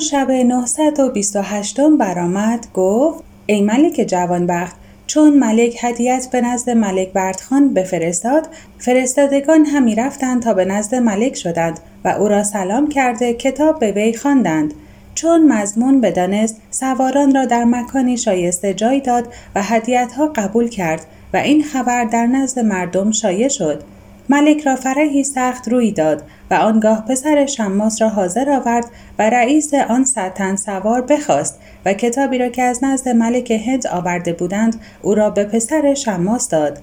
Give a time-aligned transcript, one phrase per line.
[0.00, 4.76] شب 928 برآمد گفت ای ملک جوانبخت
[5.06, 11.34] چون ملک هدیت به نزد ملک بردخان بفرستاد فرستادگان همی رفتند تا به نزد ملک
[11.34, 14.74] شدند و او را سلام کرده کتاب به وی خواندند.
[15.14, 21.06] چون مضمون بدانست سواران را در مکانی شایسته جای داد و هدیت ها قبول کرد
[21.32, 23.82] و این خبر در نزد مردم شایع شد.
[24.30, 28.84] ملک را فرحی سخت روی داد و آنگاه پسر شماس را حاضر آورد
[29.18, 34.32] و رئیس آن ستن سوار بخواست و کتابی را که از نزد ملک هند آورده
[34.32, 36.78] بودند او را به پسر شماس داد.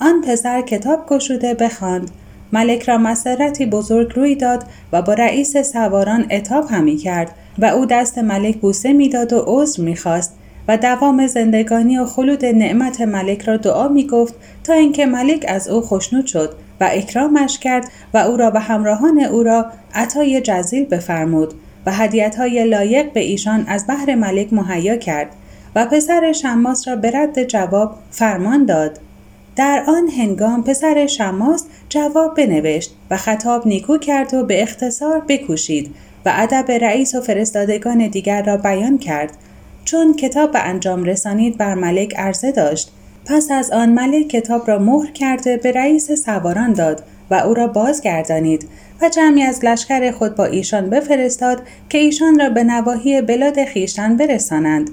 [0.00, 2.10] آن پسر کتاب گشوده بخواند.
[2.52, 7.86] ملک را مسرتی بزرگ روی داد و با رئیس سواران اتاب همی کرد و او
[7.86, 10.34] دست ملک بوسه می‌داد و عذر می‌خواست.
[10.68, 15.68] و دوام زندگانی و خلود نعمت ملک را دعا می گفت تا اینکه ملک از
[15.68, 20.84] او خشنود شد و اکرامش کرد و او را و همراهان او را عطای جزیل
[20.84, 21.54] بفرمود
[21.86, 25.28] و هدیت های لایق به ایشان از بحر ملک مهیا کرد
[25.74, 28.98] و پسر شماس را به رد جواب فرمان داد.
[29.56, 35.94] در آن هنگام پسر شماس جواب بنوشت و خطاب نیکو کرد و به اختصار بکوشید
[36.26, 39.32] و ادب رئیس و فرستادگان دیگر را بیان کرد
[39.84, 42.92] چون کتاب به انجام رسانید بر ملک عرضه داشت.
[43.26, 47.66] پس از آن ملک کتاب را مهر کرده به رئیس سواران داد و او را
[47.66, 48.68] بازگردانید
[49.02, 54.16] و جمعی از لشکر خود با ایشان بفرستاد که ایشان را به نواحی بلاد خیشتن
[54.16, 54.90] برسانند.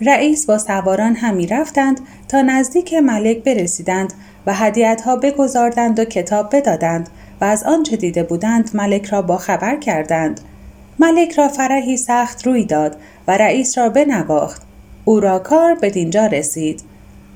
[0.00, 4.12] رئیس با سواران همی رفتند تا نزدیک ملک برسیدند
[4.46, 7.08] و هدیت ها بگذاردند و کتاب بدادند
[7.40, 10.40] و از آنچه دیده بودند ملک را با خبر کردند.
[10.98, 12.96] ملک را فرحی سخت روی داد
[13.28, 14.62] و رئیس را بنواخت.
[15.04, 16.82] او را کار به دینجا رسید.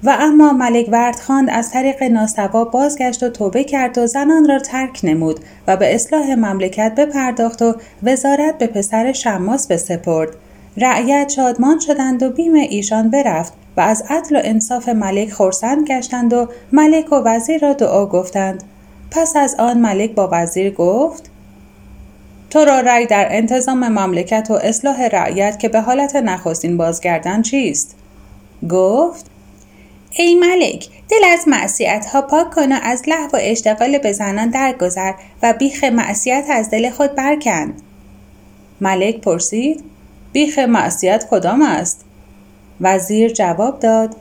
[0.04, 5.00] و اما ملک وردخان از طریق ناسوا بازگشت و توبه کرد و زنان را ترک
[5.02, 10.28] نمود و به اصلاح مملکت بپرداخت و وزارت به پسر شماس بسپرد.
[10.76, 16.32] رعیت شادمان شدند و بیم ایشان برفت و از عدل و انصاف ملک خورسند گشتند
[16.32, 18.64] و ملک و وزیر را دعا گفتند.
[19.10, 21.30] پس از آن ملک با وزیر گفت
[22.54, 27.96] تو را در انتظام مملکت و اصلاح رعیت که به حالت نخستین بازگردن چیست؟
[28.70, 29.26] گفت
[30.10, 34.50] ای ملک دل از معصیت ها پاک کن و از لحو و اشتغال به زنان
[34.50, 37.74] درگذر و بیخ معصیت از دل خود برکن
[38.80, 39.84] ملک پرسید
[40.32, 42.04] بیخ معصیت کدام است؟
[42.80, 44.16] وزیر جواب داد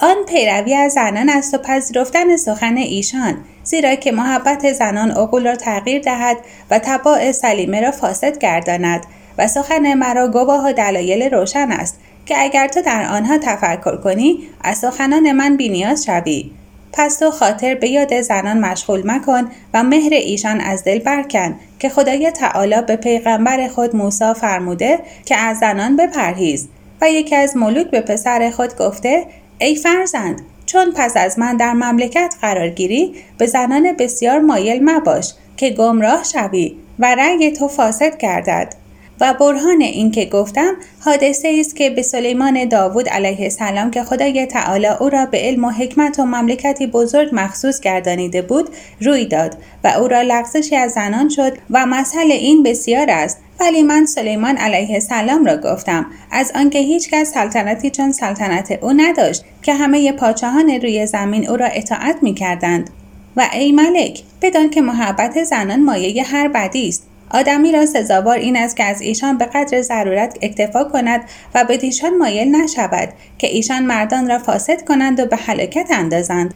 [0.00, 5.56] آن پیروی از زنان است و پذیرفتن سخن ایشان زیرا که محبت زنان عقول را
[5.56, 6.36] تغییر دهد
[6.70, 9.06] و طباع سلیمه را فاسد گرداند
[9.38, 14.38] و سخن مرا گواه و دلایل روشن است که اگر تو در آنها تفکر کنی
[14.64, 16.50] از سخنان من بینیاز شوی.
[16.92, 21.88] پس تو خاطر به یاد زنان مشغول مکن و مهر ایشان از دل برکن که
[21.88, 26.68] خدای تعالی به پیغمبر خود موسی فرموده که از زنان بپرهیز
[27.00, 29.26] و یکی از ملوک به پسر خود گفته
[29.58, 35.34] ای فرزند چون پس از من در مملکت قرار گیری به زنان بسیار مایل مباش
[35.56, 38.74] که گمراه شوی و رأی تو فاسد گردد.
[39.20, 44.46] و برهان این که گفتم حادثه است که به سلیمان داوود علیه السلام که خدای
[44.46, 48.68] تعالی او را به علم و حکمت و مملکتی بزرگ مخصوص گردانیده بود
[49.00, 53.82] روی داد و او را لغزشی از زنان شد و مسئله این بسیار است ولی
[53.82, 56.06] من سلیمان علیه السلام را گفتم.
[56.30, 61.66] از آنکه هیچکس سلطنتی چون سلطنت او نداشت که همه پاچهان روی زمین او را
[61.66, 62.90] اطاعت می کردند.
[63.36, 67.06] و ای ملک بدان که محبت زنان مایه هر بدی است.
[67.30, 71.24] آدمی را سزاوار این است که از ایشان به قدر ضرورت اکتفا کند
[71.54, 73.08] و به دیشان مایل نشود
[73.38, 76.54] که ایشان مردان را فاسد کنند و به حلکت اندازند.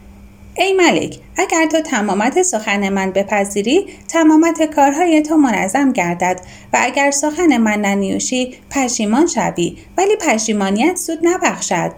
[0.61, 6.41] ای ملک اگر تو تمامت سخن من بپذیری تمامت کارهای تو منظم گردد
[6.73, 11.91] و اگر سخن من ننیوشی پشیمان شوی ولی پشیمانیت سود نبخشد.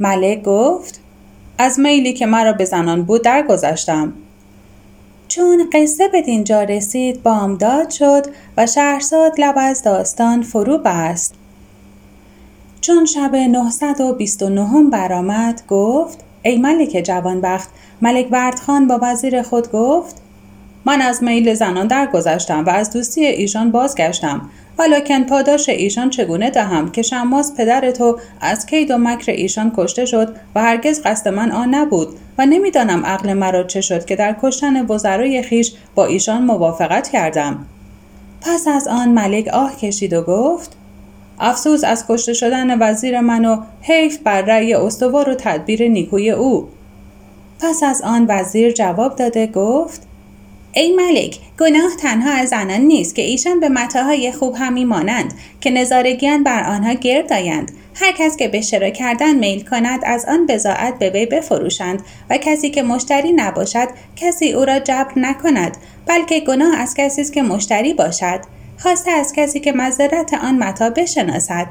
[0.00, 1.00] ملک گفت
[1.58, 4.12] از میلی که مرا به زنان بود درگذشتم
[5.28, 8.26] چون قصه به دینجا رسید بامداد شد
[8.56, 11.34] و شهرزاد لب از داستان فرو بست.
[12.80, 17.68] چون شب 929 برآمد گفت ای ملک جوانبخت
[18.02, 20.16] ملک بردخان با وزیر خود گفت
[20.84, 24.50] من از میل زنان درگذشتم و از دوستی ایشان بازگشتم.
[24.78, 30.04] ولیکن پاداش ایشان چگونه دهم که شماس پدر تو از کید و مکر ایشان کشته
[30.04, 32.08] شد و هرگز قصد من آن نبود
[32.38, 37.66] و نمی‌دانم عقل مرا چه شد که در کشتن وزرای خیش با ایشان موافقت کردم.
[38.40, 40.76] پس از آن ملک آه کشید و گفت
[41.40, 46.68] افسوس از کشته شدن وزیر من و حیف بر رأی استوار و تدبیر نیکوی او.
[47.60, 50.02] پس از آن وزیر جواب داده گفت
[50.72, 55.70] ای ملک گناه تنها از زنان نیست که ایشان به متاهای خوب هم میمانند که
[55.70, 57.72] نظارگیان بر آنها گرد آیند.
[57.94, 62.02] هر کس که به شرا کردن میل کند از آن بزاعت به وی بفروشند.
[62.30, 67.32] و کسی که مشتری نباشد کسی او را جبر نکند بلکه گناه از کسی است
[67.32, 68.55] که مشتری باشد.
[68.78, 71.66] خواسته از کسی که مذرت آن متا بشناسد.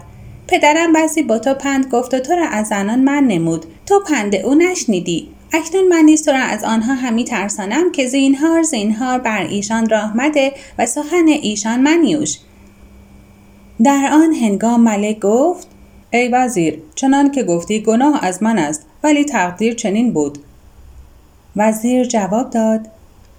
[0.47, 3.65] پدرم بسی با تو پند گفت و تو را از زنان من نمود.
[3.85, 5.29] تو پند او نشنیدی.
[5.53, 10.53] اکنون من نیز را از آنها همی ترسانم که زینهار زینهار بر ایشان راه مده
[10.77, 12.37] و سخن ایشان منیوش.
[13.83, 15.67] در آن هنگام ملک گفت
[16.13, 20.37] ای وزیر چنان که گفتی گناه از من است ولی تقدیر چنین بود.
[21.55, 22.87] وزیر جواب داد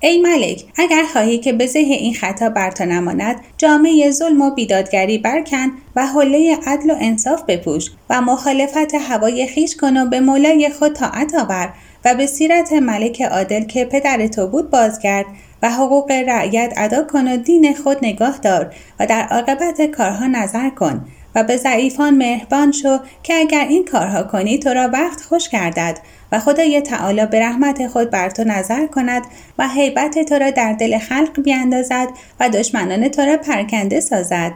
[0.00, 5.18] ای ملک اگر خواهی که به این خطا بر تو نماند جامعه ظلم و بیدادگری
[5.18, 10.70] برکن و حله عدل و انصاف بپوش و مخالفت هوای خیش کن و به مولای
[10.70, 11.72] خود طاعت آور
[12.04, 15.26] و به سیرت ملک عادل که پدر تو بود بازگرد
[15.62, 20.70] و حقوق رعیت ادا کن و دین خود نگاه دار و در عاقبت کارها نظر
[20.70, 25.48] کن و به ضعیفان مهربان شو که اگر این کارها کنی تو را وقت خوش
[25.48, 25.98] گردد.
[26.32, 29.22] و خدای تعالی به رحمت خود بر تو نظر کند
[29.58, 32.08] و حیبت تو را در دل خلق بیاندازد
[32.40, 34.52] و دشمنان تو را پرکنده سازد.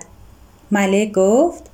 [0.71, 1.71] ملک گفت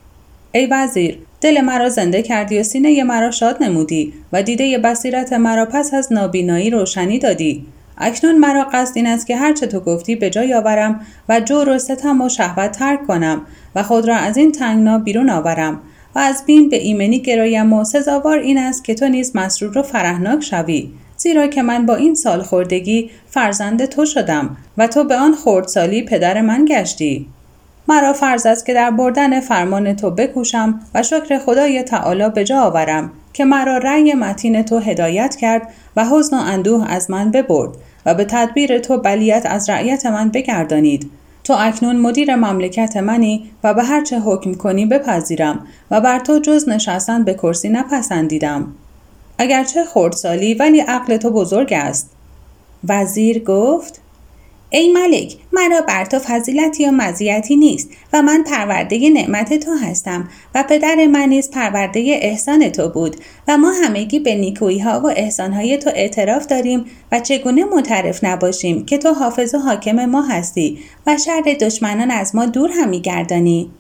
[0.53, 5.67] ای وزیر دل مرا زنده کردی و سینه مرا شاد نمودی و دیده بصیرت مرا
[5.67, 7.67] پس از نابینایی روشنی دادی.
[7.99, 11.79] اکنون مرا قصد این است که هرچه تو گفتی به جای آورم و جور و
[11.79, 13.43] ستم و شهوت ترک کنم
[13.75, 15.81] و خود را از این تنگنا بیرون آورم.
[16.17, 19.83] و از بین به ایمنی گرایم و سزاوار این است که تو نیز مسرور و
[19.83, 20.91] فرهناک شوی.
[21.17, 26.03] زیرا که من با این سال خوردگی فرزند تو شدم و تو به آن خردسالی
[26.03, 27.27] پدر من گشتی.
[27.89, 32.61] مرا فرض است که در بردن فرمان تو بکوشم و شکر خدای تعالی به جا
[32.61, 37.71] آورم که مرا رأی متین تو هدایت کرد و حزن و اندوه از من ببرد
[38.07, 41.11] و به تدبیر تو بلیت از رعیت من بگردانید.
[41.47, 46.39] تو اکنون مدیر مملکت منی و به هر چه حکم کنی بپذیرم و بر تو
[46.39, 48.73] جز نشستن به کرسی نپسندیدم.
[49.39, 52.11] اگرچه خردسالی ولی عقل تو بزرگ است.
[52.89, 54.01] وزیر گفت
[54.71, 60.29] ای ملک مرا بر تو فضیلتی یا مزیتی نیست و من پرورده نعمت تو هستم
[60.55, 63.17] و پدر من نیز پرورده احسان تو بود
[63.49, 68.25] و ما همگی به نیکویی ها و احسان های تو اعتراف داریم و چگونه معترف
[68.25, 73.01] نباشیم که تو حافظ و حاکم ما هستی و شر دشمنان از ما دور همی
[73.01, 73.71] گردانی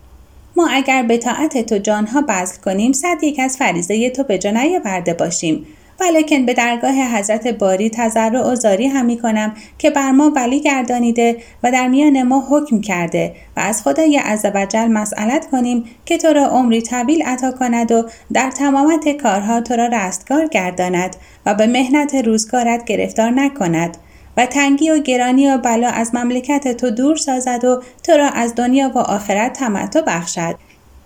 [0.56, 4.50] ما اگر به طاعت تو جانها بذل کنیم صد یک از فریضه تو به جا
[4.50, 5.67] نیاورده باشیم.
[6.00, 10.60] ولیکن به درگاه حضرت باری تضرع و زاری هم می کنم که بر ما ولی
[10.60, 16.28] گردانیده و در میان ما حکم کرده و از خدای عزوجل مسئلت کنیم که تو
[16.28, 21.16] را عمری طویل عطا کند و در تمامت کارها تو را رستگار گرداند
[21.47, 23.97] و به مهنت روزگارت گرفتار نکند
[24.37, 28.54] و تنگی و گرانی و بلا از مملکت تو دور سازد و تو را از
[28.54, 30.54] دنیا و آخرت تمتع بخشد.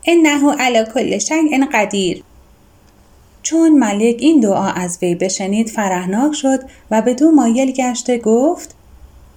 [0.05, 2.23] انه علی کل شیء قدیر.
[3.51, 8.75] چون ملک این دعا از وی بشنید فرهناک شد و به دو مایل گشته گفت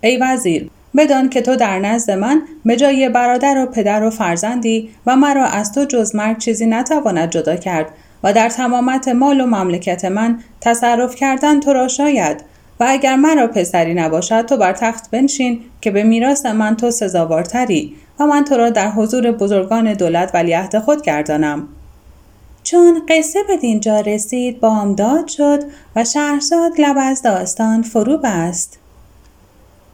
[0.02, 4.90] ای وزیر بدان که تو در نزد من به جای برادر و پدر و فرزندی
[5.06, 7.86] و مرا از تو جز مرگ چیزی نتواند جدا کرد
[8.24, 12.44] و در تمامت مال و مملکت من تصرف کردن تو را شاید
[12.80, 17.96] و اگر مرا پسری نباشد تو بر تخت بنشین که به میراث من تو سزاوارتری
[18.20, 21.68] و من تو را در حضور بزرگان دولت ولیعهد خود گردانم.
[22.64, 25.64] چون قصه به دینجا رسید بامداد شد
[25.96, 28.80] و شهرزاد لب از داستان فرو بست.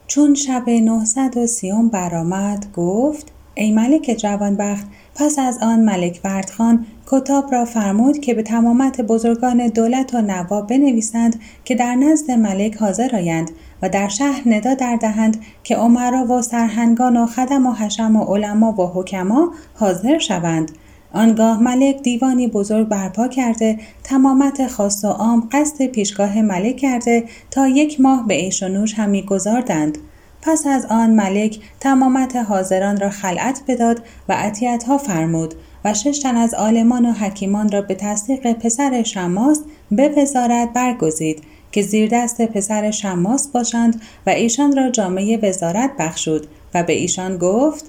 [0.06, 7.64] چون شب 930 برآمد گفت ای ملک جوانبخت پس از آن ملک وردخان کتاب را
[7.64, 13.50] فرمود که به تمامت بزرگان دولت و نواب بنویسند که در نزد ملک حاضر آیند
[13.82, 18.24] و در شهر ندا در دهند که عمرا و سرهنگان و خدم و حشم و
[18.24, 20.70] علما و حکما حاضر شوند.
[21.12, 27.68] آنگاه ملک دیوانی بزرگ برپا کرده تمامت خاص و عام قصد پیشگاه ملک کرده تا
[27.68, 29.98] یک ماه به عیش و نوش همی گذاردند.
[30.42, 36.18] پس از آن ملک تمامت حاضران را خلعت بداد و عطیت ها فرمود و شش
[36.18, 42.08] تن از عالمان و حکیمان را به تصدیق پسر شماس به وزارت برگزید که زیر
[42.12, 47.84] دست پسر شماس باشند و ایشان را جامعه وزارت بخشود و به ایشان گفت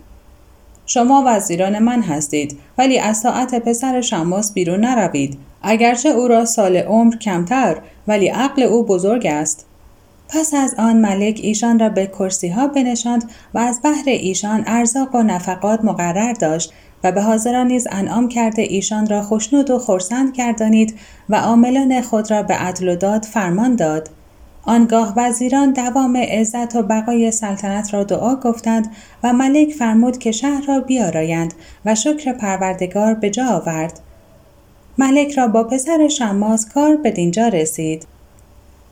[0.85, 5.37] شما وزیران من هستید ولی از ساعت پسر شماس بیرون نروید.
[5.61, 9.65] اگرچه او را سال عمر کمتر ولی عقل او بزرگ است.
[10.29, 15.15] پس از آن ملک ایشان را به کرسی ها بنشاند و از بحر ایشان ارزاق
[15.15, 16.73] و نفقات مقرر داشت
[17.03, 22.31] و به حاضران نیز انعام کرده ایشان را خوشنود و خرسند گردانید و عاملان خود
[22.31, 24.09] را به عدل و داد فرمان داد.
[24.65, 28.91] آنگاه وزیران دوام عزت و بقای سلطنت را دعا گفتند
[29.23, 31.53] و ملک فرمود که شهر را بیارایند
[31.85, 33.99] و شکر پروردگار به جا آورد.
[34.97, 38.07] ملک را با پسر شماس کار به دینجا رسید.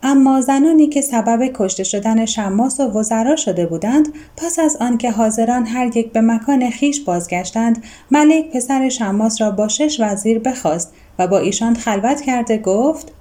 [0.04, 5.66] اما زنانی که سبب کشته شدن شماس و وزرا شده بودند پس از آنکه حاضران
[5.66, 11.28] هر یک به مکان خیش بازگشتند ملک پسر شماس را با شش وزیر بخواست و
[11.28, 13.12] با ایشان خلوت کرده گفت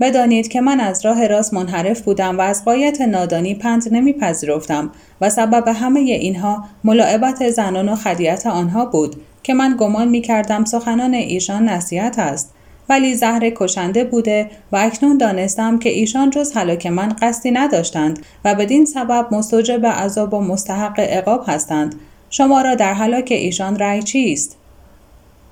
[0.00, 4.90] بدانید که من از راه راست منحرف بودم و از قایت نادانی پند نمیپذیرفتم
[5.20, 10.64] و سبب همه اینها ملاعبت زنان و خدیت آنها بود که من گمان می کردم
[10.64, 12.54] سخنان ایشان نصیحت است.
[12.88, 18.54] ولی زهر کشنده بوده و اکنون دانستم که ایشان جز حلاک من قصدی نداشتند و
[18.54, 21.94] بدین سبب مستوجب عذاب و مستحق عقاب هستند.
[22.30, 24.56] شما را در حلاک ایشان رأی چیست؟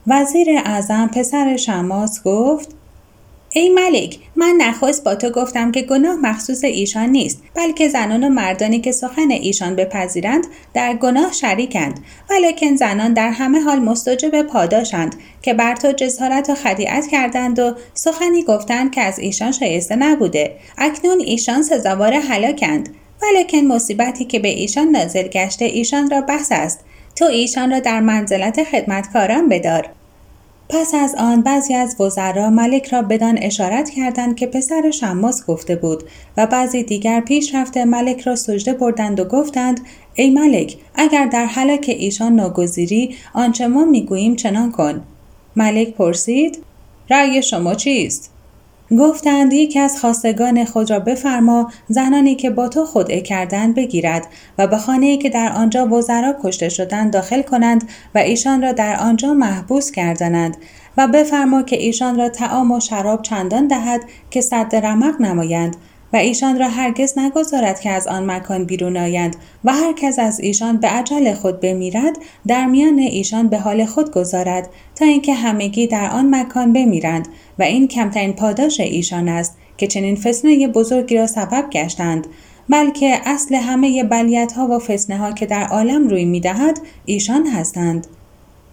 [0.06, 2.77] وزیر اعظم پسر شماس گفت
[3.58, 8.28] ای ملک من نخست با تو گفتم که گناه مخصوص ایشان نیست بلکه زنان و
[8.28, 12.00] مردانی که سخن ایشان بپذیرند در گناه شریکند
[12.30, 17.74] ولیکن زنان در همه حال مستوجب پاداشند که بر تو جسارت و خدیعت کردند و
[17.94, 20.56] سخنی گفتند که از ایشان شایسته نبوده.
[20.78, 22.88] اکنون ایشان سزاوار هلاکند
[23.22, 26.80] ولیکن مصیبتی که به ایشان نازل گشته ایشان را بحث است.
[27.16, 29.97] تو ایشان را در منزلت خدمتکاران بدار.
[30.70, 35.76] پس از آن بعضی از وزرا ملک را بدان اشارت کردند که پسر شماس گفته
[35.76, 36.04] بود
[36.36, 39.80] و بعضی دیگر پیش رفته ملک را سجده بردند و گفتند
[40.14, 45.02] ای ملک اگر در حلک ایشان ناگزیری آنچه ما می‌گوییم چنان کن.
[45.56, 46.58] ملک پرسید
[47.10, 48.37] رأی شما چیست؟
[48.96, 54.26] گفتند یکی از خواستگان خود را بفرما زنانی که با تو خدعه کردند بگیرد
[54.58, 58.96] و به خانه که در آنجا وزرا کشته شدند داخل کنند و ایشان را در
[58.96, 60.56] آنجا محبوس گردانند
[60.96, 65.76] و بفرما که ایشان را تعام و شراب چندان دهد که صد رمق نمایند
[66.12, 70.40] و ایشان را هرگز نگذارد که از آن مکان بیرون آیند و هر کس از
[70.40, 75.86] ایشان به عجل خود بمیرد در میان ایشان به حال خود گذارد تا اینکه همگی
[75.86, 81.26] در آن مکان بمیرند و این کمترین پاداش ایشان است که چنین فسنه بزرگی را
[81.26, 82.26] سبب گشتند
[82.68, 87.46] بلکه اصل همه بلیت ها و فسنه ها که در عالم روی می دهد ایشان
[87.46, 88.06] هستند.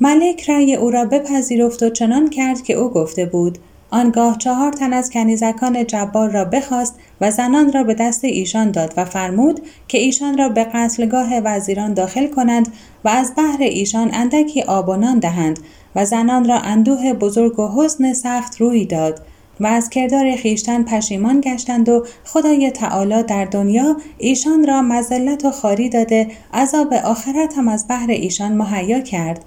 [0.02, 3.58] ملک رأی او را بپذیرفت و چنان کرد که او گفته بود
[3.92, 8.94] آنگاه چهار تن از کنیزکان جبار را بخواست و زنان را به دست ایشان داد
[8.98, 12.74] و فرمود که ایشان را به قتلگاه وزیران داخل کنند
[13.04, 15.60] و از بحر ایشان اندکی آبانان دهند
[15.96, 19.22] و زنان را اندوه بزرگ و حزن سخت روی داد
[19.60, 25.52] و از کردار خیشتن پشیمان گشتند و خدای تعالی در دنیا ایشان را مزلت و
[25.52, 29.46] خاری داده عذاب آخرت هم از بحر ایشان مهیا کرد.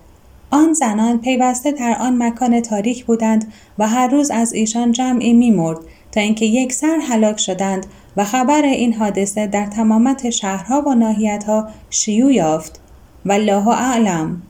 [0.51, 5.79] آن زنان پیوسته در آن مکان تاریک بودند و هر روز از ایشان جمعی میمرد
[6.13, 7.87] تا اینکه یک سر هلاک شدند
[8.17, 12.81] و خبر این حادثه در تمامت شهرها و ناحیتها شیوع یافت.
[13.27, 14.43] والله اعلم.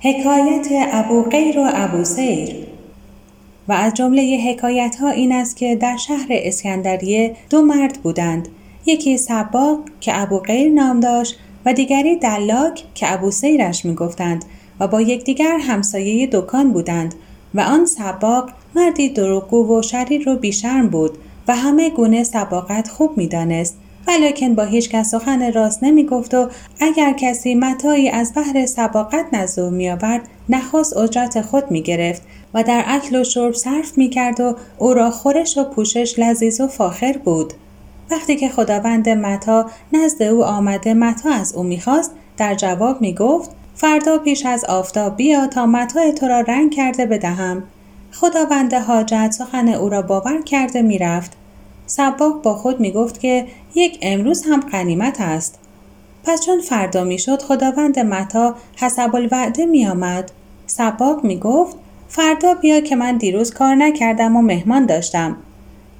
[0.00, 2.56] حکایت ابو غیر و ابو سیر.
[3.68, 8.48] و از جمله حکایت ها این است که در شهر اسکندریه دو مرد بودند.
[8.86, 14.44] یکی سباق که ابو غیر نام داشت و دیگری دلاک که ابو سیرش می گفتند
[14.80, 17.14] و با یکدیگر همسایه دکان بودند
[17.54, 23.18] و آن سباق مردی دروغگو و شریر و بیشرم بود و همه گونه سباقت خوب
[23.18, 23.78] می‌دانست
[24.08, 26.48] ولیکن با هیچ کس سخن راست نمی گفت و
[26.80, 32.22] اگر کسی متایی از بحر سباقت نزد می آورد نخواست اجرت خود می گرفت
[32.54, 36.60] و در اکل و شرب صرف می کرد و او را خورش و پوشش لذیذ
[36.60, 37.52] و فاخر بود.
[38.10, 44.18] وقتی که خداوند متا نزد او آمده متا از او می‌خواست در جواب می‌گفت فردا
[44.18, 47.62] پیش از آفتاب بیا تا متا تو را رنگ کرده بدهم.
[48.12, 51.32] خداوند حاجت سخن او را باور کرده می‌رفت.
[51.86, 55.58] سباق با خود می‌گفت که یک امروز هم قنیمت است.
[56.24, 60.30] پس چون فردا می‌شد خداوند متا حسب الوعده میآمد.
[60.66, 61.76] سباق می‌گفت
[62.08, 65.36] فردا بیا که من دیروز کار نکردم و مهمان داشتم.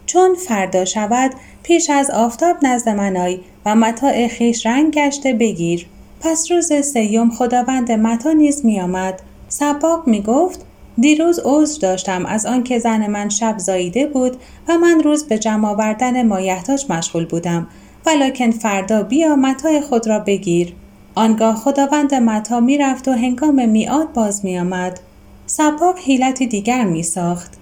[0.07, 1.31] چون فردا شود
[1.63, 5.87] پیش از آفتاب نزد من آی و متاع خیش رنگ گشته بگیر.
[6.21, 9.23] پس روز سیوم خداوند متا نیز می آمد.
[9.49, 10.65] سباق می گفت
[10.99, 14.37] دیروز عذر داشتم از آنکه زن من شب زاییده بود
[14.69, 17.67] و من روز به جمع آوردن مایحتاج مشغول بودم.
[18.07, 20.75] ولکن فردا بیا متاع خود را بگیر.
[21.15, 25.01] آنگاه خداوند متا می‌رفت و هنگام میعاد باز میآمد
[25.47, 27.62] سباق حیلتی دیگر می ساخت.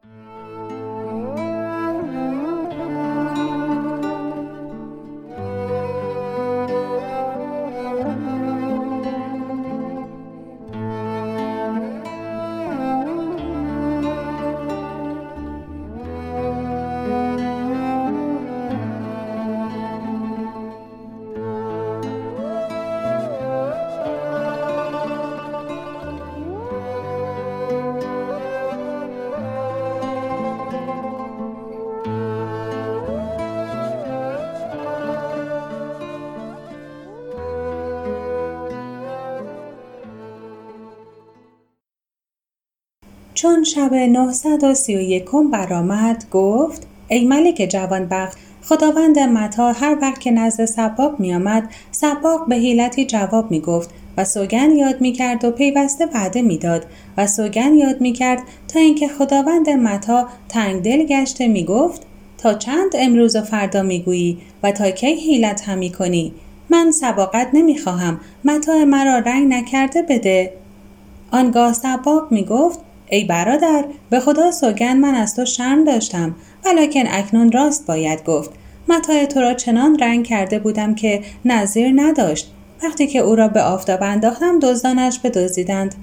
[43.41, 51.19] چون شب 931 برآمد گفت ای ملک جوانبخت خداوند متا هر وقت که نزد سباق
[51.19, 56.05] می آمد سباق به حیلتی جواب می گفت و سوگن یاد می کرد و پیوسته
[56.13, 56.85] وعده می داد
[57.17, 62.01] و سوگن یاد می کرد تا اینکه خداوند متا تنگ دل گشته می گفت
[62.37, 66.33] تا چند امروز و فردا می گویی و تا کی حیلت همی کنی؟
[66.69, 70.53] من سباقت نمی خواهم متا مرا رنگ نکرده بده.
[71.31, 72.79] آنگاه سباق می گفت
[73.13, 78.49] ای برادر به خدا سوگن من از تو شرم داشتم ولیکن اکنون راست باید گفت.
[78.87, 82.51] متاع تو را چنان رنگ کرده بودم که نظیر نداشت.
[82.83, 85.95] وقتی که او را به آفتاب انداختم دزدانش بدزدیدند.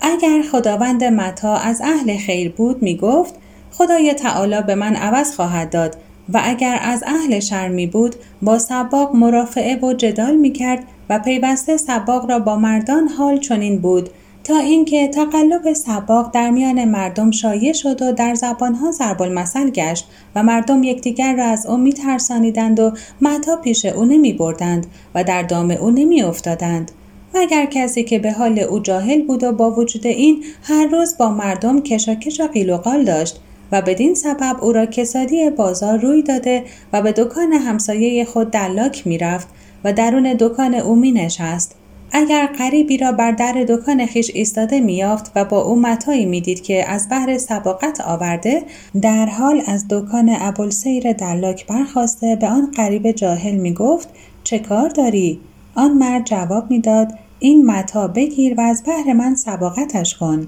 [0.00, 3.34] اگر خداوند متا از اهل خیر بود می گفت
[3.72, 5.96] خدای تعالی به من عوض خواهد داد
[6.32, 11.18] و اگر از اهل شر می بود با سباق مرافعه و جدال می کرد و
[11.18, 14.10] پیوسته سباق را با مردان حال چنین بود.
[14.44, 20.06] تا اینکه تقلب سباق در میان مردم شایع شد و در زبانها ضرب المثل گشت
[20.34, 25.42] و مردم یکدیگر را از او میترسانیدند و متا پیش او نمی بردند و در
[25.42, 26.90] دام او نمی افتادند.
[27.34, 31.30] مگر کسی که به حال او جاهل بود و با وجود این هر روز با
[31.30, 33.40] مردم کشاکش و قیل و قال داشت
[33.72, 39.06] و بدین سبب او را کسادی بازار روی داده و به دکان همسایه خود دلاک
[39.06, 39.48] می‌رفت
[39.84, 41.76] و درون دکان او می نشست
[42.16, 46.90] اگر غریبی را بر در دکان خیش ایستاده میافت و با او متایی می‌دید که
[46.90, 48.62] از بحر سباقت آورده
[49.02, 54.08] در حال از دکان ابوالسیر دلاک برخواسته به آن غریب جاهل می‌گفت
[54.44, 55.40] چه کار داری؟
[55.74, 60.46] آن مرد جواب می‌داد این متا بگیر و از بهر من سباقتش کن.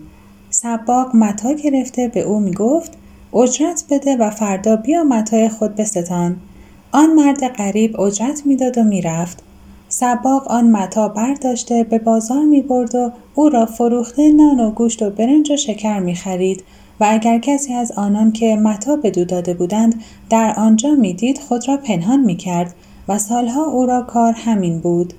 [0.50, 2.92] سباق متا گرفته به او می‌گفت
[3.34, 6.36] اجرت بده و فردا بیا متای خود بستان.
[6.92, 9.45] آن مرد غریب اجرت می‌داد و می‌رفت.
[9.88, 15.02] سباق آن متا برداشته به بازار می برد و او را فروخته نان و گوشت
[15.02, 16.64] و برنج و شکر می خرید
[17.00, 21.68] و اگر کسی از آنان که متا به دو داده بودند در آنجا می‌دید خود
[21.68, 22.74] را پنهان می کرد
[23.08, 25.14] و سالها او را کار همین بود.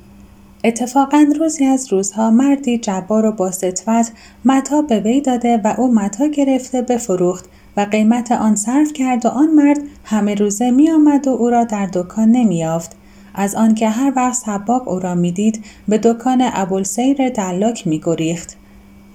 [0.63, 4.11] اتفاقا روزی از روزها مردی جبار و با ستوت
[4.45, 7.45] متا به وی داده و او متا گرفته بفروخت
[7.77, 11.63] و قیمت آن صرف کرد و آن مرد همه روزه می آمد و او را
[11.63, 12.96] در دکان نمی یافت.
[13.37, 18.57] از آنکه هر وقت سباق او را می‌دید به دکان ابوالسیر دلاک میگریخت.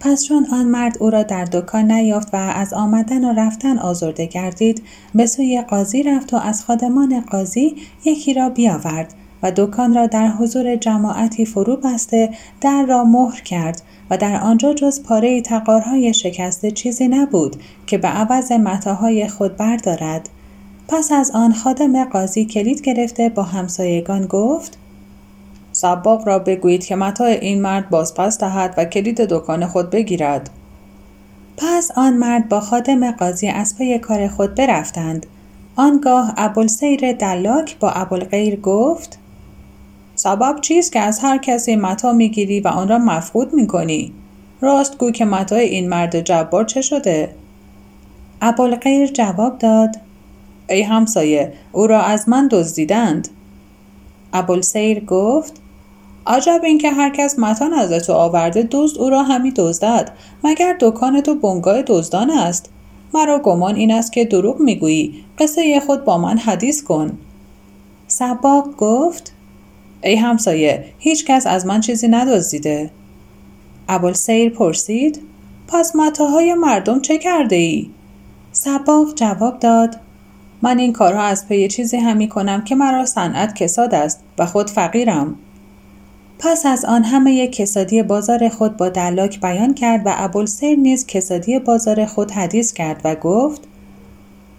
[0.00, 4.26] پس چون آن مرد او را در دکان نیافت و از آمدن و رفتن آزرده
[4.26, 4.82] گردید
[5.14, 10.28] به سوی قاضی رفت و از خادمان قاضی یکی را بیاورد و دکان را در
[10.28, 12.30] حضور جماعتی فرو بسته
[12.60, 17.56] در را مهر کرد و در آنجا جز پاره تقارهای شکسته چیزی نبود
[17.86, 20.28] که به عوض متاهای خود بردارد.
[20.92, 24.78] پس از آن خادم قاضی کلید گرفته با همسایگان گفت
[25.72, 30.50] سباق را بگویید که متاع این مرد بازپس دهد و کلید دکان خود بگیرد.
[31.56, 35.26] پس آن مرد با خادم قاضی از پی کار خود برفتند.
[35.76, 39.18] آنگاه ابوالسیر دلاک با ابوالغیر گفت
[40.14, 44.12] سبب چیست که از هر کسی متا می‌گیری و آن را مفقود می‌کنی؟
[44.60, 47.34] راست گو که متاع این مرد جبار چه شده؟
[48.40, 49.96] ابوالغیر جواب داد
[50.72, 53.28] ای همسایه او را از من دزدیدند.
[54.32, 55.52] ابوالسیر گفت
[56.26, 60.12] عجب اینکه هر کس متا نزد تو آورده دزد او را همی دزدد
[60.44, 62.70] مگر دکان تو بنگاه دزدان است؟
[63.14, 67.18] مرا گمان این است که دروغ می‌گویی قصه خود با من حدیث کن.
[68.06, 69.32] سباق گفت
[70.02, 72.90] ای همسایه هیچ کس از من چیزی ندزدیده.
[73.88, 75.20] ابوالسیر پرسید
[75.68, 77.90] پس متاهای مردم چه کرده ای؟
[78.52, 79.96] سباق جواب داد
[80.62, 84.70] من این کارها از پی چیزی همی کنم که مرا صنعت کساد است و خود
[84.70, 85.34] فقیرم
[86.38, 91.58] پس از آن همه کسادی بازار خود با دلاک بیان کرد و ابوالسیر نیز کسادی
[91.58, 93.60] بازار خود حدیث کرد و گفت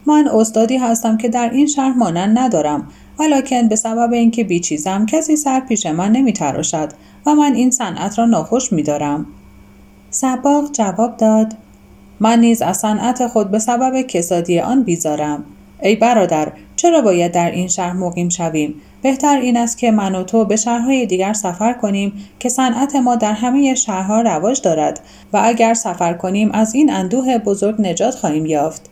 [0.06, 2.88] من استادی هستم که در این شهر مانند ندارم
[3.20, 6.90] ولیکن به سبب اینکه بیچیزم کسی سر پیش من نمی تراشد
[7.26, 9.26] و من این صنعت را ناخوش می دارم.
[10.10, 11.54] سباق جواب داد
[12.20, 15.44] من نیز از صنعت خود به سبب کسادی آن بیزارم
[15.84, 20.24] ای برادر چرا باید در این شهر مقیم شویم؟ بهتر این است که من و
[20.24, 25.00] تو به شهرهای دیگر سفر کنیم که صنعت ما در همه شهرها رواج دارد
[25.34, 28.90] و اگر سفر کنیم از این اندوه بزرگ نجات خواهیم یافت.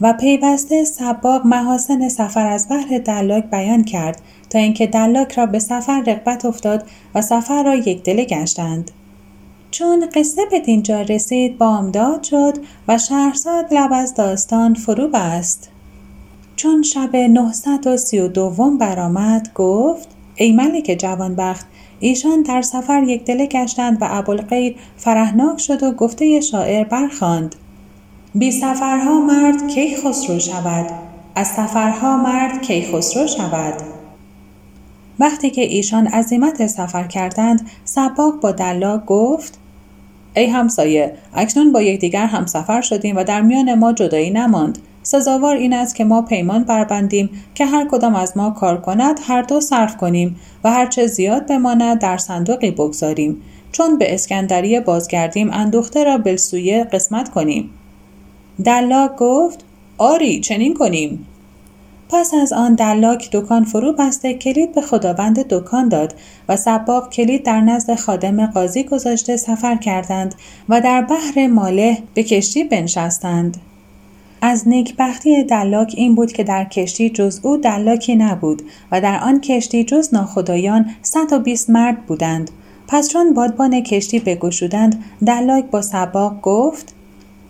[0.00, 5.58] و پیوسته سباق محاسن سفر از بحر دلاک بیان کرد تا اینکه دلاک را به
[5.58, 8.90] سفر رغبت افتاد و سفر را یک دل گشتند.
[9.70, 12.54] چون قصه به دینجا رسید بامداد شد
[12.88, 15.70] و شهرزاد لب از داستان فرو بست
[16.56, 21.66] چون شب 932 برآمد گفت ای ملک جوانبخت
[22.00, 27.54] ایشان در سفر یک دل گشتند و ابوالغیر فرهناک شد و گفته شاعر برخواند
[28.34, 30.86] بی سفرها مرد کی خسرو شود؟
[31.34, 33.74] از سفرها مرد کی خسرو شود؟
[35.18, 39.58] وقتی که ایشان عزیمت سفر کردند سباق با دلا گفت
[40.36, 44.78] ای همسایه اکنون با یکدیگر همسفر شدیم و در میان ما جدایی نماند.
[45.04, 49.42] سزاوار این است که ما پیمان بربندیم که هر کدام از ما کار کند هر
[49.42, 53.42] دو صرف کنیم و هرچه زیاد بماند در صندوقی بگذاریم.
[53.72, 57.70] چون به اسکندریه بازگردیم اندوخته را بلسویه قسمت کنیم.
[58.64, 59.64] دلاک گفت
[59.98, 61.26] آری چنین کنیم.
[62.08, 66.14] پس از آن دلاک دکان فرو بسته کلید به خداوند دکان داد
[66.48, 70.34] و سباق کلید در نزد خادم قاضی گذاشته سفر کردند
[70.68, 73.56] و در بحر ماله به کشتی بنشستند.
[74.46, 79.40] از نیکبختی دلاک این بود که در کشتی جز او دلاکی نبود و در آن
[79.40, 82.50] کشتی جز ناخدایان 120 مرد بودند.
[82.88, 86.94] پس چون بادبان کشتی بگشودند دلاک با سباق گفت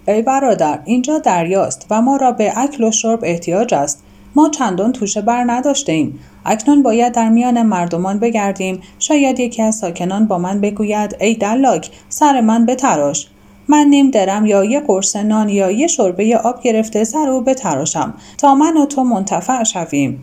[0.09, 4.03] ای برادر اینجا دریاست و ما را به اکل و شرب احتیاج است.
[4.35, 8.81] ما چندان توشه بر نداشتیم اکنون باید در میان مردمان بگردیم.
[8.99, 13.29] شاید یکی از ساکنان با من بگوید ای دلاک سر من بتراش.
[13.69, 18.15] من نیم درم یا یه قرص نان یا یه شربه آب گرفته سر او بتراشم
[18.39, 20.23] تا من و تو منتفع شویم.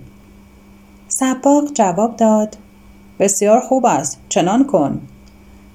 [1.07, 2.57] سباق جواب داد
[3.19, 5.01] بسیار خوب است چنان کن.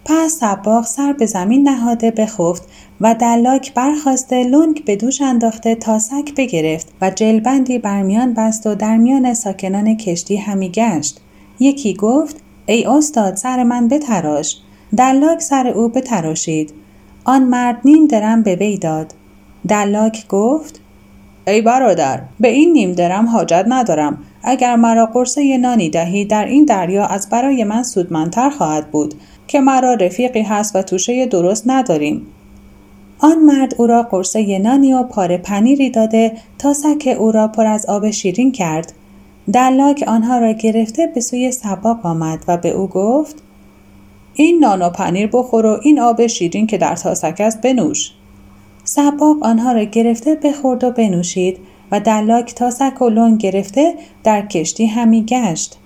[0.05, 2.63] پس سباق سر به زمین نهاده بخفت
[3.01, 8.75] و دلاک برخواسته لنگ به دوش انداخته تا سک بگرفت و جلبندی برمیان بست و
[8.75, 11.21] در میان ساکنان کشتی همی گشت.
[11.61, 14.57] یکی گفت ای استاد سر من بتراش.
[14.97, 16.86] دلاک سر او بتراشید.
[17.29, 19.15] آن مرد نیم درم به وی داد.
[19.69, 20.81] دلاک گفت
[21.47, 24.19] ای برادر به این نیم درم حاجت ندارم.
[24.43, 29.15] اگر مرا قرصه نانی دهی در این دریا از برای من سودمندتر خواهد بود
[29.47, 32.27] که مرا رفیقی هست و توشه درست نداریم.
[33.19, 37.67] آن مرد او را قرصه نانی و پاره پنیری داده تا سک او را پر
[37.67, 38.93] از آب شیرین کرد.
[39.53, 43.43] دلاک آنها را گرفته به سوی سباق آمد و به او گفت
[44.39, 48.13] این نان و پنیر بخور و این آب شیرین که در تاسک است بنوش.
[48.85, 51.59] سباق آنها را گرفته بخورد و بنوشید
[51.93, 53.95] و دلاک تاسک و لون گرفته
[54.25, 55.79] در کشتی همی گشت.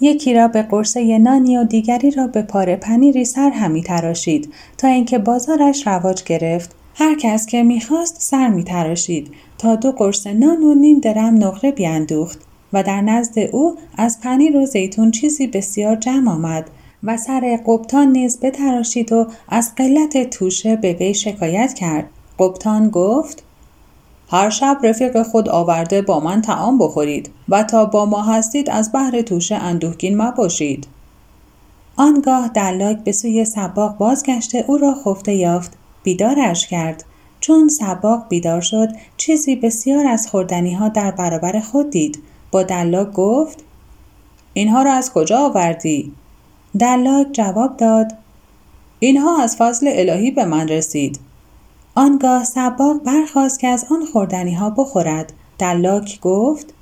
[0.00, 4.88] یکی را به قرصه نانی و دیگری را به پاره پنیری سر همی تراشید تا
[4.88, 6.76] اینکه بازارش رواج گرفت.
[6.94, 11.72] هر کس که می‌خواست سر می تراشید تا دو قرص نان و نیم درم نقره
[11.72, 12.38] بیاندوخت
[12.72, 16.70] و در نزد او از پنیر و زیتون چیزی بسیار جمع آمد.
[17.04, 22.10] و سر قبطان نیز بتراشید و از قلت توشه به وی شکایت کرد.
[22.38, 23.42] قبطان گفت
[24.28, 28.92] هر شب رفیق خود آورده با من تعام بخورید و تا با ما هستید از
[28.92, 30.86] بحر توشه اندوهگین مباشید
[31.96, 37.04] آنگاه دلاک به سوی سباق بازگشته او را خفته یافت بیدارش کرد.
[37.40, 42.22] چون سباق بیدار شد چیزی بسیار از خوردنی ها در برابر خود دید.
[42.50, 43.64] با دلاک گفت
[44.54, 46.12] اینها را از کجا آوردی؟
[46.78, 48.12] دلاک جواب داد
[48.98, 51.20] اینها از فضل الهی به من رسید.
[51.94, 56.74] آنگاه سباق برخواست که از آن خوردنی ها بخورد دلاک گفت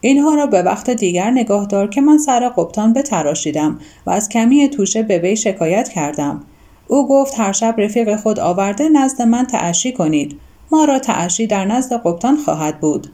[0.00, 4.68] اینها را به وقت دیگر نگاه دار که من سر قبطان بتراشیدم و از کمی
[4.68, 6.44] توشه به وی شکایت کردم.
[6.88, 10.40] او گفت هر شب رفیق خود آورده نزد من تعشی کنید.
[10.72, 13.12] ما را تعشی در نزد قبطان خواهد بود.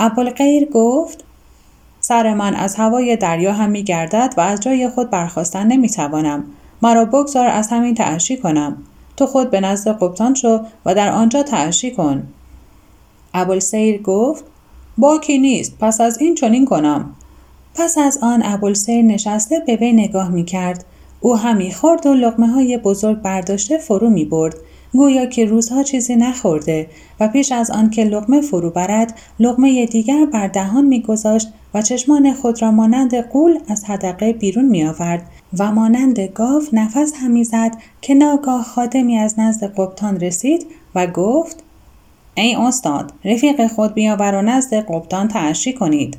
[0.00, 1.24] ابوالغیر گفت
[2.08, 6.44] سر من از هوای دریا هم می گردد و از جای خود برخواستن نمی توانم
[6.82, 8.76] مرا بگذار از همین تعشی کنم.
[9.16, 12.22] تو خود به نزد قبطان شو و در آنجا تعشی کن.
[13.34, 14.44] ابوالسیر گفت
[14.98, 17.14] باکی نیست پس از این چنین کنم.
[17.74, 20.84] پس از آن ابوالسیر نشسته به وی نگاه می کرد
[21.20, 24.56] او همی خورد و لقمه های بزرگ برداشته فرو می برد
[24.92, 26.88] گویا که روزها چیزی نخورده
[27.20, 32.34] و پیش از آن که لقمه فرو برد لقمه دیگر بر دهان میگذاشت و چشمان
[32.34, 37.76] خود را مانند قول از حدقه بیرون می آورد و مانند گاو نفس همی زد
[38.00, 41.62] که ناگاه خادمی از نزد قبطان رسید و گفت
[42.34, 46.18] ای استاد رفیق خود بیاور و نزد قبطان تعشی کنید.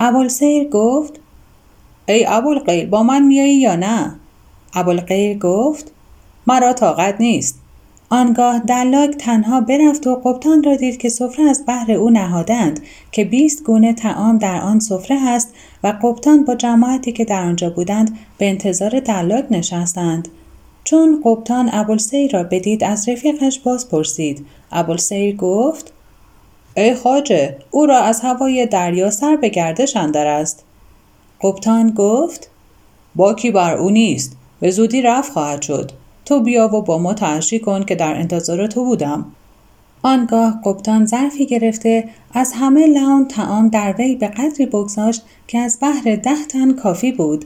[0.00, 1.20] ابوالسیر گفت
[2.08, 4.14] ای ابوالقیل با من میایی یا نه؟
[4.74, 5.92] ابوالقیل گفت
[6.46, 7.59] مرا طاقت نیست.
[8.12, 12.80] آنگاه دلاک تنها برفت و قبطان را دید که سفره از بهر او نهادند
[13.12, 17.70] که بیست گونه تعام در آن سفره هست و قبطان با جماعتی که در آنجا
[17.70, 20.28] بودند به انتظار دلاک نشستند.
[20.84, 25.92] چون قبطان ابوالسیر را بدید از رفیقش باز پرسید ابوالسیر گفت
[26.76, 30.64] ای خاجه او را از هوای دریا سر به گردش اندر است.
[31.42, 32.50] قبطان گفت
[33.14, 35.99] باکی بر او نیست به زودی رفت خواهد شد.
[36.30, 39.24] تو بیا و با ما تعشی کن که در انتظار تو بودم.
[40.02, 45.78] آنگاه قبطان ظرفی گرفته از همه لون تعام در وی به قدری بگذاشت که از
[45.80, 47.44] بهر ده تن کافی بود.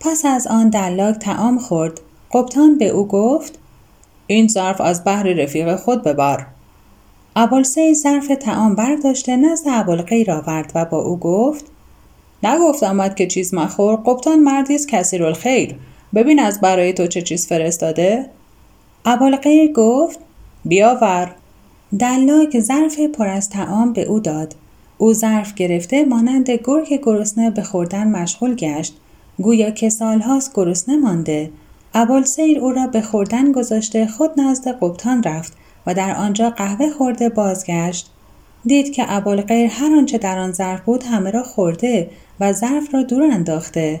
[0.00, 2.00] پس از آن دلاک تعام خورد.
[2.32, 3.58] قبطان به او گفت
[4.26, 6.46] این ظرف از بهر رفیق خود ببر.
[7.36, 11.64] ابوالسی ظرف تعام برداشته نزد ابوالغیر آورد و با او گفت
[12.42, 15.74] نگفتمت که چیز مخور قبطان مردی است کثیر الخیر
[16.14, 18.26] ببین از برای تو چه چیز فرستاده.
[19.04, 20.18] ابوالغیر گفت
[20.64, 21.34] بیاور.
[21.98, 24.54] دلاک ظرف پر از تعام به او داد.
[24.98, 28.96] او ظرف گرفته مانند گرگ گرسنه به خوردن مشغول گشت.
[29.42, 31.50] گویا که سالهاست گرسنه مانده.
[31.94, 35.52] ابوالسیر او را به خوردن گذاشته خود نزد قبطان رفت
[35.86, 38.10] و در آنجا قهوه خورده بازگشت.
[38.64, 43.02] دید که ابوالغیر هر آنچه در آن ظرف بود همه را خورده و ظرف را
[43.02, 44.00] دور انداخته.